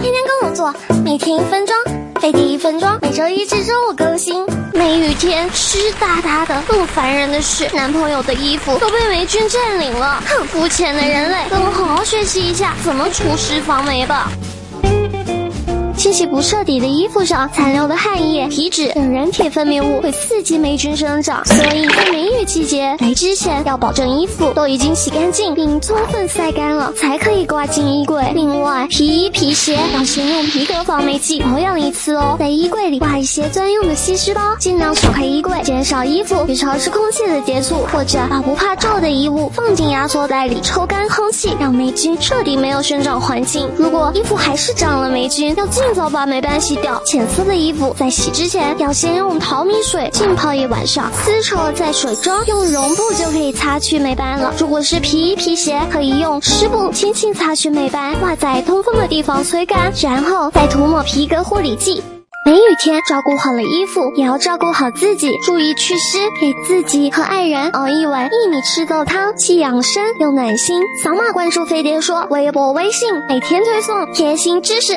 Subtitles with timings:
[0.00, 0.72] 天天跟我做，
[1.04, 1.74] 每天一分钟，
[2.20, 4.46] 飞第一分钟，每周一至周五更新。
[4.72, 10.22] 梅雨天湿哒哒的，更烦人的是，男朋友的衣服都被霉菌占领了。
[10.24, 14.30] 很，肤浅的人类，跟我好好学习一下怎么除湿防霉吧。
[16.08, 28.24] 清洗不彻底的衣服上残留的汗液、皮脂等人体分泌物会刺激霉菌生长，所以在梅雨季节来之前要保证衣服都已经洗干净并充分晒干了，才可以挂进衣柜。
[28.34, 32.36] 另外，皮衣、皮鞋要先用皮革防霉剂保养一次哦。
[32.38, 43.68] 在衣柜里挂一些专用的吸湿包，尽量少开衣柜，减少衣服与潮湿空气的接触，或者把不怕皱的衣物放进压缩袋里抽干空气，让霉菌彻底没有生长环境。
[43.76, 47.00] 如果衣服还是长了霉菌，要尽早把霉斑洗掉。
[47.06, 54.52] 浅色的衣服在洗之前要先用淘米水浸泡一晚上，撕扯在水中，用绒布就可以擦去霉斑了。
[54.58, 62.02] 如果是皮衣皮鞋，可以用湿布轻轻擦去霉斑，挂在通风的地方吹干，然后再涂抹皮革护理剂。
[62.48, 70.80] 梅雨天照顾好了衣服，也要照顾好自己，注意祛湿，给自己和爱人熬一碗薏米赤豆汤，既养生又暖心。
[71.04, 74.94] 扫码关注飞碟说微博、微信，每天推送贴心知识。